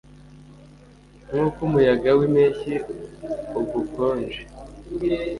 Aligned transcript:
nkuko 1.29 1.59
umuyaga 1.67 2.09
wimpeshyi 2.19 2.73
ugukonje 3.59 4.41